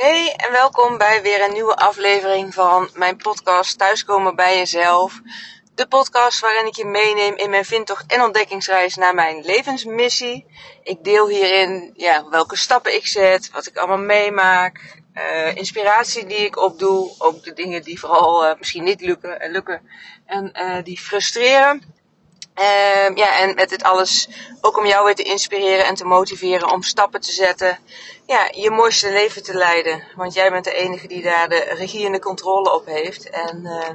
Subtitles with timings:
[0.00, 5.20] Hey en welkom bij weer een nieuwe aflevering van mijn podcast Thuiskomen bij jezelf.
[5.74, 10.46] De podcast waarin ik je meeneem in mijn vindtocht en ontdekkingsreis naar mijn levensmissie.
[10.82, 16.44] Ik deel hierin ja, welke stappen ik zet, wat ik allemaal meemaak, uh, inspiratie die
[16.44, 19.82] ik opdoe, ook de dingen die vooral uh, misschien niet lukken, uh, lukken
[20.26, 20.52] en
[20.84, 21.99] die frustreren.
[22.58, 24.28] Uh, ja, en met dit alles
[24.60, 27.78] ook om jou weer te inspireren en te motiveren om stappen te zetten.
[28.26, 30.02] Ja, je mooiste leven te leiden.
[30.16, 33.30] Want jij bent de enige die daar de regie en de controle op heeft.
[33.30, 33.88] En uh,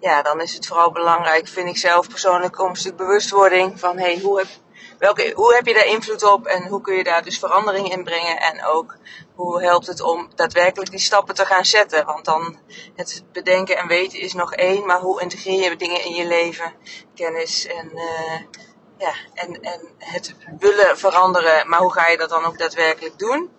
[0.00, 3.98] ja, dan is het vooral belangrijk, vind ik zelf persoonlijk, om een stuk bewustwording van
[3.98, 4.48] hey, hoe heb,
[5.00, 8.04] welke, hoe heb je daar invloed op en hoe kun je daar dus verandering in
[8.04, 8.40] brengen.
[8.40, 8.96] En ook
[9.34, 12.06] hoe helpt het om daadwerkelijk die stappen te gaan zetten.
[12.06, 12.58] Want dan
[12.96, 16.72] het bedenken en weten is nog één, maar hoe integreer je dingen in je leven,
[17.14, 18.40] kennis en, uh,
[18.98, 21.68] ja, en, en het willen veranderen.
[21.68, 23.50] Maar hoe ga je dat dan ook daadwerkelijk doen?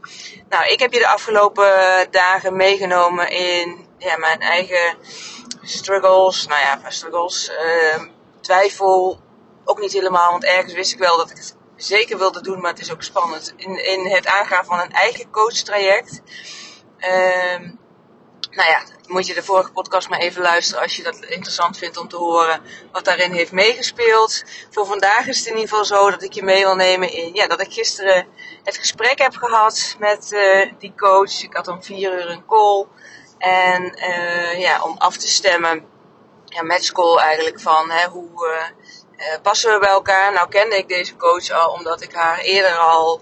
[0.50, 4.98] Nou, ik heb je de afgelopen dagen meegenomen in ja, mijn eigen
[5.62, 6.48] struggles.
[6.48, 8.04] Nou ja, struggles, uh,
[8.42, 9.20] twijfel.
[9.66, 12.72] Ook niet helemaal, want ergens wist ik wel dat ik het zeker wilde doen, maar
[12.72, 13.54] het is ook spannend.
[13.56, 16.22] In, in het aangaan van een eigen coachtraject.
[17.56, 17.80] Um,
[18.52, 21.98] nou ja, moet je de vorige podcast maar even luisteren als je dat interessant vindt
[21.98, 24.44] om te horen wat daarin heeft meegespeeld.
[24.70, 27.34] Voor vandaag is het in ieder geval zo dat ik je mee wil nemen in,
[27.34, 28.28] ja, dat ik gisteren
[28.64, 31.44] het gesprek heb gehad met uh, die coach.
[31.44, 32.88] Ik had om vier uur een call.
[33.38, 35.86] En uh, ja, om af te stemmen,
[36.46, 38.86] ja, matchcall eigenlijk van hè, hoe, uh,
[39.22, 40.34] uh, passen we bij elkaar?
[40.34, 43.22] Nou kende ik deze coach al omdat ik haar eerder al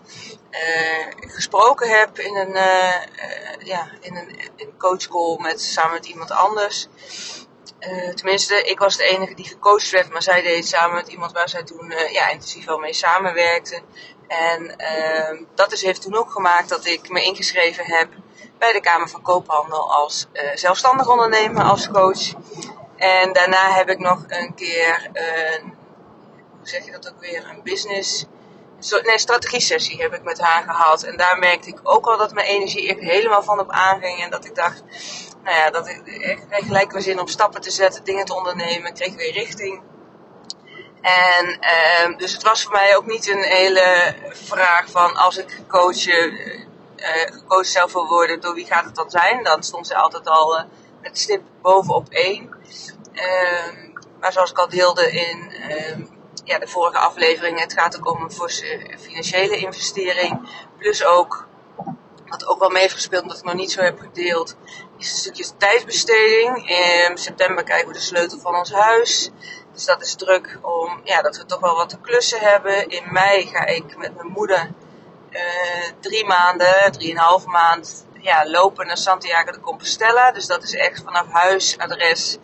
[0.51, 4.37] uh, gesproken heb in een, uh, ja, in een,
[4.77, 6.87] coachcall met, samen met iemand anders.
[8.15, 11.31] tenminste, ik was de enige die gecoacht werd, maar zij deed het samen met iemand
[11.31, 13.81] waar zij toen ja, intensief al mee samenwerkte.
[14.27, 18.09] En ehm, dat is, heeft toen ook gemaakt dat ik me ingeschreven heb
[18.57, 22.33] bij de Kamer van Koophandel als zelfstandig ondernemer, als coach.
[22.99, 25.77] En daarna heb ik nog een keer een
[26.69, 28.25] zeg je dat ook weer, een business,
[29.03, 31.03] nee, strategie sessie heb ik met haar gehad.
[31.03, 34.23] En daar merkte ik ook al dat mijn energie echt helemaal van op aanging.
[34.23, 34.83] En dat ik dacht,
[35.43, 36.07] nou ja, dat ik
[36.49, 39.81] echt gelijk weer zin om stappen te zetten, dingen te ondernemen, kreeg weer richting.
[41.01, 45.61] En uh, dus het was voor mij ook niet een hele vraag van als ik
[45.67, 46.33] coach, uh,
[47.25, 49.43] gecoacht zelf wil worden, door wie gaat het dan zijn?
[49.43, 50.63] Dan stond ze altijd al uh,
[51.01, 52.49] met stip bovenop één.
[53.13, 53.87] Uh,
[54.19, 55.51] maar zoals ik al deelde in
[56.49, 57.59] ja, de vorige aflevering.
[57.59, 58.49] Het gaat ook om een
[58.99, 60.49] financiële investering.
[60.77, 61.47] Plus ook,
[62.27, 64.55] wat ook wel mee heeft gespeeld, omdat ik nog niet zo heb gedeeld,
[64.97, 66.69] is een stukje tijdsbesteding.
[66.69, 69.29] In september krijgen we de sleutel van ons huis.
[69.73, 72.89] Dus dat is druk om, ja, dat we toch wel wat te klussen hebben.
[72.89, 74.71] In mei ga ik met mijn moeder
[75.29, 75.41] uh,
[75.99, 80.31] drie maanden, drieënhalve maand, ja, lopen naar Santiago de Compostela.
[80.31, 82.37] Dus dat is echt vanaf huisadres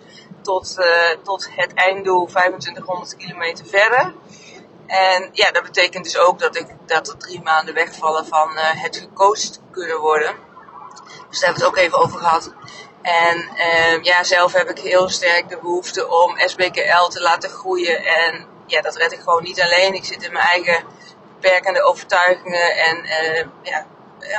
[0.46, 4.14] tot, uh, tot het einddoel 2500 kilometer verder.
[4.88, 8.62] En ja, dat betekent dus ook dat, ik, dat er drie maanden wegvallen van uh,
[8.64, 10.36] het gecoacht kunnen worden.
[11.30, 12.54] Dus daar hebben we het ook even over gehad.
[13.02, 18.04] En uh, ja, zelf heb ik heel sterk de behoefte om SBKL te laten groeien.
[18.04, 19.94] En ja, dat red ik gewoon niet alleen.
[19.94, 20.84] Ik zit in mijn eigen
[21.40, 22.76] beperkende overtuigingen.
[22.76, 23.86] En uh, ja,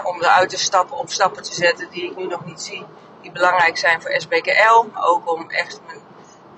[0.03, 2.87] om eruit te stappen, om stappen te zetten die ik nu nog niet zie
[3.27, 4.85] die belangrijk zijn voor SBKL.
[4.95, 6.01] Ook om echt mijn,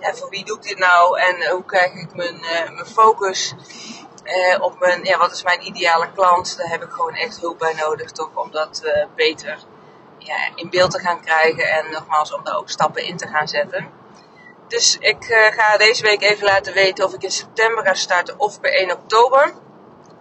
[0.01, 3.55] ja, voor wie doe ik dit nou en hoe krijg ik mijn, uh, mijn focus
[4.25, 6.57] uh, op mijn, ja, wat is mijn ideale klant.
[6.57, 8.83] Daar heb ik gewoon echt hulp bij nodig, toch, om dat
[9.15, 9.59] beter
[10.19, 13.49] ja, in beeld te gaan krijgen en nogmaals om daar ook stappen in te gaan
[13.49, 13.91] zetten.
[14.67, 18.61] Dus ik ga deze week even laten weten of ik in september ga starten of
[18.61, 19.55] per 1 oktober.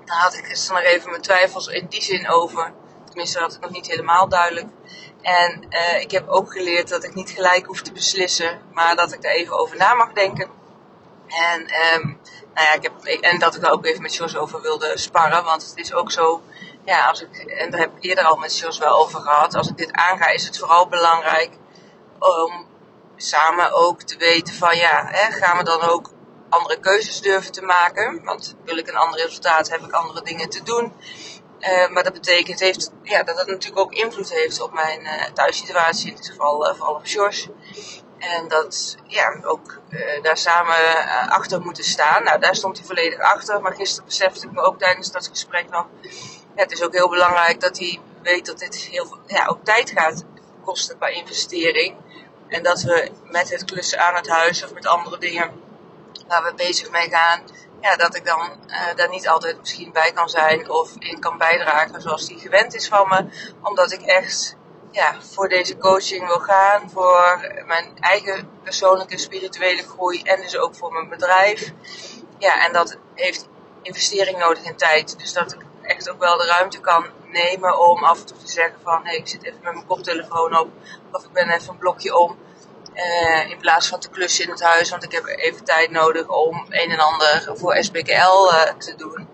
[0.06, 2.74] Daar had ik gisteren nog even mijn twijfels in die zin over.
[3.06, 4.68] Tenminste, had ik nog niet helemaal duidelijk.
[5.22, 9.14] En uh, ik heb ook geleerd dat ik niet gelijk hoef te beslissen, maar dat
[9.14, 10.50] ik er even over na mag denken.
[11.28, 12.20] En, um,
[12.54, 15.44] nou ja, ik heb, en dat ik er ook even met Jos over wilde sparren,
[15.44, 16.42] want het is ook zo,
[16.86, 19.70] ja, als ik, en daar heb ik eerder al met Jos wel over gehad, als
[19.70, 21.52] ik dit aanga, is het vooral belangrijk
[22.20, 22.66] om
[23.16, 26.10] samen ook te weten van, ja, hè, gaan we dan ook
[26.50, 28.24] andere keuzes durven te maken?
[28.24, 30.94] Want wil ik een ander resultaat, heb ik andere dingen te doen.
[31.60, 35.24] Uh, maar dat betekent heeft, ja, dat het natuurlijk ook invloed heeft op mijn uh,
[35.34, 37.52] thuissituatie, in dit geval uh, vooral op George.
[38.18, 39.80] En dat ja, ook
[40.22, 42.24] daar samen achter moeten staan.
[42.24, 43.62] Nou, daar stond hij volledig achter.
[43.62, 45.86] Maar gisteren besefte ik me ook tijdens dat gesprek nog.
[46.56, 49.92] Ja, het is ook heel belangrijk dat hij weet dat dit heel ja, ook tijd
[49.92, 50.24] gaat
[50.64, 51.96] kosten qua investering.
[52.48, 55.52] En dat we met het klussen aan het huis of met andere dingen
[56.28, 57.42] waar we bezig mee gaan,
[57.96, 62.02] dat ik dan uh, daar niet altijd misschien bij kan zijn of in kan bijdragen
[62.02, 63.26] zoals die gewend is van me.
[63.62, 64.56] Omdat ik echt
[64.92, 66.90] ja, voor deze coaching wil gaan.
[66.90, 71.74] Voor mijn eigen persoonlijke spirituele groei en dus ook voor mijn bedrijf.
[72.38, 73.48] Ja, en dat heeft
[73.82, 75.20] investering nodig in tijd.
[75.20, 78.52] Dus dat ik echt ook wel de ruimte kan nemen om af en toe te
[78.52, 80.70] zeggen van hé, ik zit even met mijn koptelefoon op
[81.12, 82.38] of ik ben even een blokje om.
[83.38, 86.28] Uh, in plaats van te klussen in het huis, want ik heb even tijd nodig
[86.28, 89.28] om een en ander voor SBKL eh, te doen.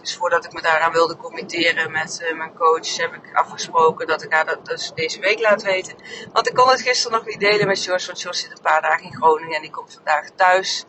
[0.00, 4.22] Dus voordat ik me daaraan wilde committeren met uh, mijn coach, heb ik afgesproken dat
[4.22, 5.94] ik haar dat dus deze week laat weten.
[6.32, 8.82] Want ik kon het gisteren nog niet delen met George, want George zit een paar
[8.82, 10.84] dagen in Groningen en die komt vandaag thuis.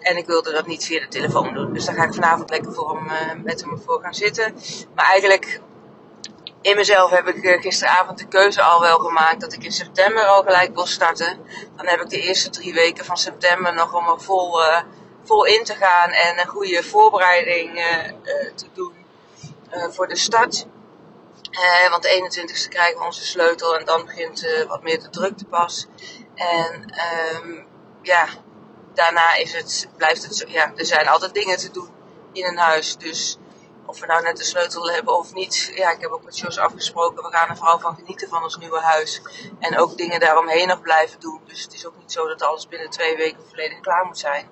[0.00, 1.72] En ik wilde dat niet via de telefoon doen.
[1.72, 4.54] Dus daar ga ik vanavond lekker voor hem, met hem voor gaan zitten.
[4.94, 5.60] Maar eigenlijk
[6.60, 10.24] in mezelf heb ik uh, gisteravond de keuze al wel gemaakt dat ik in september
[10.24, 11.46] al gelijk wil starten.
[11.76, 14.60] Dan heb ik de eerste drie weken van september nog om er vol
[15.24, 17.84] vol in te gaan en een goede voorbereiding uh,
[18.54, 18.94] te doen
[19.90, 20.66] voor de start.
[21.90, 25.86] want de 21ste krijgen we onze sleutel en dan begint wat meer de drukte pas.
[26.34, 26.94] En
[27.34, 27.66] um,
[28.02, 28.26] ja,
[28.94, 30.44] daarna is het, blijft het zo.
[30.48, 31.90] Ja, er zijn altijd dingen te doen
[32.32, 32.96] in een huis.
[32.96, 33.36] Dus
[33.88, 35.72] of we nou net de sleutel hebben of niet.
[35.74, 37.22] Ja, ik heb ook met Jos afgesproken.
[37.22, 39.22] We gaan er vooral van genieten van ons nieuwe huis.
[39.58, 41.40] En ook dingen daaromheen nog blijven doen.
[41.46, 44.48] Dus het is ook niet zo dat alles binnen twee weken volledig klaar moet zijn.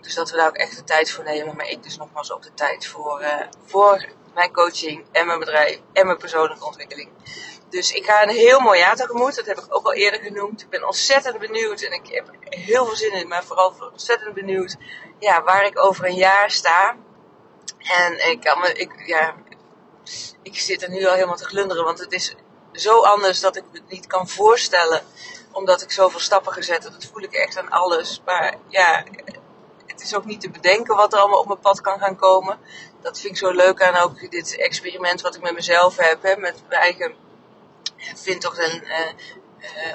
[0.00, 1.56] Dus dat we daar ook echt de tijd voor nemen.
[1.56, 5.80] Maar ik dus nogmaals ook de tijd voor, uh, voor mijn coaching en mijn bedrijf
[5.92, 7.10] en mijn persoonlijke ontwikkeling.
[7.68, 9.36] Dus ik ga een heel mooi jaar tegemoet.
[9.36, 10.62] Dat heb ik ook al eerder genoemd.
[10.62, 14.76] Ik ben ontzettend benieuwd en ik heb heel veel zin in, maar vooral ontzettend benieuwd
[15.18, 16.96] ja, waar ik over een jaar sta.
[17.78, 19.34] En ik, ik, ja,
[20.42, 22.34] ik zit er nu al helemaal te glunderen, want het is
[22.72, 25.02] zo anders dat ik me het niet kan voorstellen.
[25.52, 26.92] Omdat ik zoveel stappen gezet heb.
[26.92, 28.22] Dat voel ik echt aan alles.
[28.24, 29.04] Maar ja,
[29.86, 32.58] het is ook niet te bedenken wat er allemaal op mijn pad kan gaan komen.
[33.00, 36.22] Dat vind ik zo leuk aan ook dit experiment wat ik met mezelf heb.
[36.22, 37.14] Hè, met mijn eigen
[38.14, 38.98] vind toch een uh,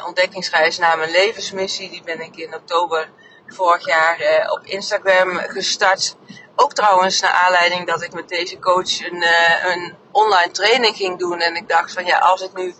[0.06, 1.90] ontdekkingsreis naar mijn levensmissie.
[1.90, 3.10] Die ben ik in oktober
[3.48, 6.16] vorig jaar uh, op Instagram gestart.
[6.56, 9.24] Ook trouwens naar aanleiding dat ik met deze coach een,
[9.64, 11.40] een online training ging doen.
[11.40, 12.74] En ik dacht van ja, als ik nu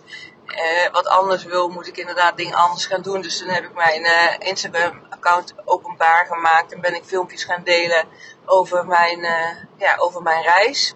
[0.92, 3.20] wat anders wil, moet ik inderdaad dingen anders gaan doen.
[3.20, 4.04] Dus toen heb ik mijn
[4.38, 8.08] Instagram-account openbaar gemaakt en ben ik filmpjes gaan delen
[8.44, 9.20] over mijn,
[9.78, 10.94] ja, over mijn reis.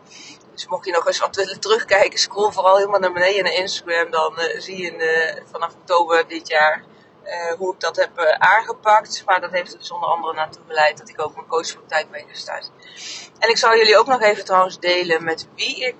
[0.56, 4.10] Dus mocht je nog eens wat willen terugkijken, scroll vooral helemaal naar beneden naar Instagram.
[4.10, 6.84] Dan zie je vanaf oktober dit jaar
[7.58, 9.22] hoe ik dat heb aangepakt.
[9.26, 12.24] Maar dat heeft er dus onder andere naartoe geleid dat ik ook mijn coachpraktijk ben
[12.28, 12.70] gestart.
[13.38, 15.96] En ik zal jullie ook nog even trouwens delen met wie ik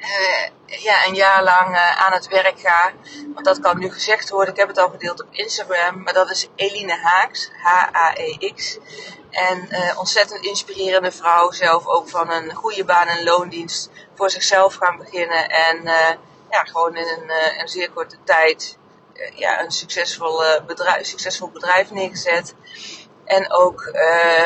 [0.00, 2.92] uh, ja, een jaar lang uh, aan het werk ga.
[3.34, 4.54] Want dat kan nu gezegd worden.
[4.54, 6.02] Ik heb het al gedeeld op Instagram.
[6.02, 7.50] Maar dat is Eline Haaks.
[7.62, 8.78] H-A-E-X.
[9.30, 11.50] En uh, ontzettend inspirerende vrouw.
[11.50, 13.90] Zelf ook van een goede baan en loondienst.
[14.14, 15.48] Voor zichzelf gaan beginnen.
[15.48, 15.82] En
[16.50, 18.78] ja, gewoon in een, een zeer korte tijd
[19.34, 22.54] ja, een succesvol, bedrijf, succesvol bedrijf neergezet.
[23.24, 23.90] En ook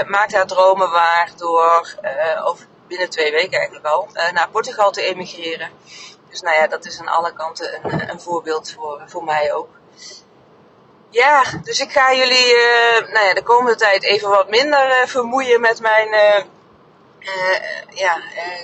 [0.06, 1.96] maakt haar dromen waar door
[2.44, 5.70] over binnen twee weken eigenlijk al, uh, naar Portugal te emigreren.
[6.30, 9.52] Dus nou ja, dat is aan alle kanten een, eh, een voorbeeld voor, voor mij
[9.52, 9.68] ook.
[11.10, 15.60] Ja, dus ik ga jullie uh, nou ja, de komende tijd even wat minder vermoeien
[15.60, 16.08] met mijn
[17.88, 18.22] ja,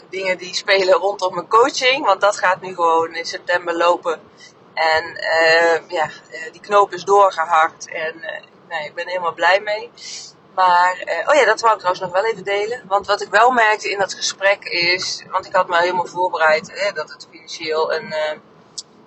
[0.09, 2.07] dingen die spelen rondom mijn coaching.
[2.07, 4.21] Want dat gaat nu gewoon in september lopen.
[4.75, 5.19] En
[5.89, 6.11] ja,
[6.53, 8.21] die knoop is doorgehakt en
[8.69, 9.91] nou, ik ben helemaal blij mee.
[10.55, 12.83] Maar, uh, oh ja, dat wou ik trouwens nog wel even delen.
[12.89, 16.93] Want wat ik wel merkte in dat gesprek is, want ik had me helemaal voorbereid
[16.95, 18.39] dat het financieel een, uh,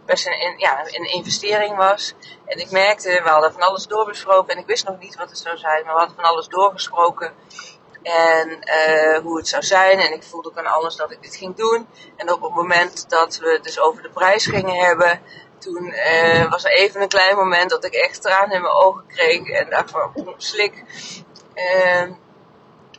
[0.06, 2.14] best een, ja, een investering was.
[2.46, 5.38] En ik merkte, we hadden van alles doorbesproken en ik wist nog niet wat het
[5.38, 7.34] zou zijn, maar we hadden van alles doorgesproken.
[8.04, 10.00] En uh, hoe het zou zijn.
[10.00, 11.88] En ik voelde ook aan alles dat ik dit ging doen.
[12.16, 15.22] En op het moment dat we het dus over de prijs gingen hebben,
[15.58, 15.94] toen
[16.50, 19.50] was er even een klein moment dat ik echt tranen in mijn ogen kreeg.
[19.50, 20.84] En van, slik.
[21.56, 22.16] Uh,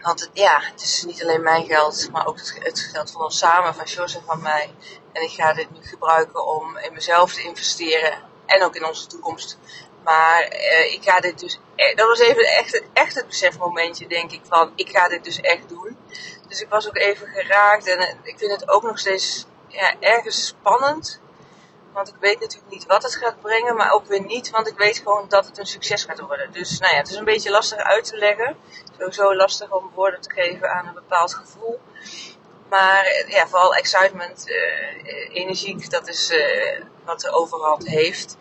[0.05, 3.39] want het, ja, het is niet alleen mijn geld, maar ook het, geld van ons
[3.39, 4.75] samen, van Jos en van mij.
[5.13, 9.07] En ik ga dit nu gebruiken om in mezelf te investeren en ook in onze
[9.07, 9.59] toekomst.
[10.05, 14.33] Maar uh, ik ga dit dus, e-, dat was even echt, echt het besefmomentje, denk
[14.33, 15.97] ik, van ik ga dit dus echt doen.
[16.49, 19.95] Dus ik was ook even geraakt en uh, ik vind het ook nog steeds ja,
[20.01, 21.21] ergens spannend.
[21.95, 24.77] Want ik weet natuurlijk niet wat het gaat brengen, maar ook weer niet, want ik
[24.77, 26.53] weet gewoon dat het een succes gaat worden.
[26.53, 28.57] Dus nou ja, het is een beetje lastig uit te leggen.
[28.99, 31.81] Sowieso lastig om woorden te geven aan een bepaald gevoel.
[32.69, 38.37] Maar ja, vooral excitement, uh, energiek, dat is uh, wat de overhand heeft.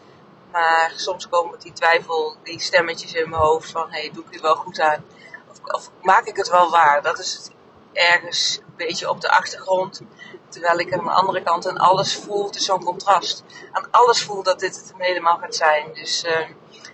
[0.52, 4.34] Maar soms komen die twijfel, die stemmetjes in mijn hoofd van, hé, hey, doe ik
[4.34, 5.06] het wel goed aan?
[5.50, 7.02] Of, of, maak ik het wel waar?
[7.02, 7.52] Dat is het
[7.94, 10.02] ergens een beetje op de achtergrond.
[10.50, 12.50] Terwijl ik aan de andere kant aan alles voel.
[12.50, 13.44] Is zo'n contrast.
[13.72, 15.94] Aan alles voel dat dit het helemaal gaat zijn.
[15.94, 16.26] Dus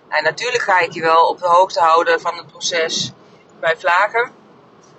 [0.08, 3.12] nou, natuurlijk ga ik je wel op de hoogte houden van het proces
[3.60, 4.32] bij Vlagen.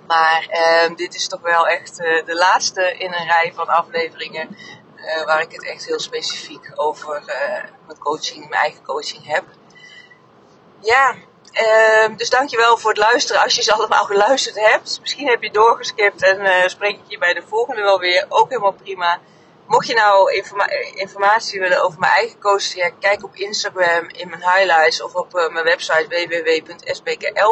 [0.06, 4.56] Maar uh, dit is toch wel echt uh, de laatste in een rij van afleveringen.
[4.96, 7.22] Uh, waar ik het echt heel specifiek over
[7.86, 9.44] mijn coaching, mijn eigen coaching heb.
[10.80, 11.14] Ja,
[11.52, 14.98] uh, dus dankjewel voor het luisteren als je ze allemaal geluisterd hebt.
[15.00, 18.26] Misschien heb je doorgeskipt en uh, spreek ik je bij de volgende wel weer.
[18.28, 19.20] Ook helemaal prima.
[19.66, 24.42] Mocht je nou informa informatie willen over mijn eigen coaching, kijk op Instagram in mijn
[24.42, 27.46] highlights of op uh, mijn website www.sbkl.nl.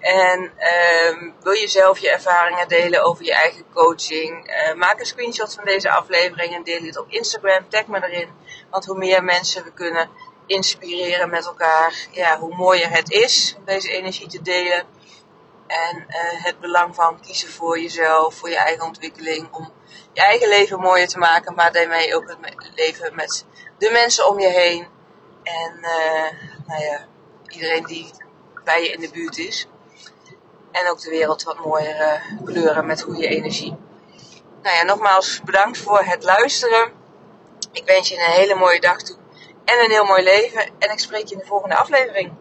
[0.00, 4.50] En uh, wil je zelf je ervaringen delen over je eigen coaching?
[4.50, 7.68] Uh, maak een screenshot van deze aflevering en deel het op Instagram.
[7.68, 8.28] Tag me erin.
[8.70, 10.08] Want hoe meer mensen we kunnen
[10.46, 12.06] inspireren met elkaar.
[12.10, 14.84] Ja, hoe mooier het is om deze energie te delen.
[15.66, 19.48] En uh, het belang van kiezen voor jezelf, voor je eigen ontwikkeling.
[19.52, 19.72] Om
[20.12, 23.44] je eigen leven mooier te maken, maar daarmee ook het leven met
[23.78, 24.86] de mensen om je heen.
[25.42, 26.30] En uh,
[26.66, 27.06] nou ja,
[27.46, 28.10] iedereen die
[28.64, 29.66] bij je in de buurt is.
[30.72, 33.76] En ook de wereld wat mooier uh, kleuren met goede energie.
[34.62, 36.92] Nou ja, nogmaals bedankt voor het luisteren.
[37.72, 39.16] Ik wens je een hele mooie dag toe
[39.66, 40.62] en een heel mooi leven.
[40.78, 42.32] En ik spreek je in de volgende aflevering.